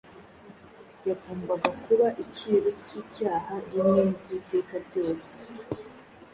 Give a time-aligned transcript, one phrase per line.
[1.07, 5.33] yagombaga kuba icyiru cy’icyaha rimwe by’iteka ryose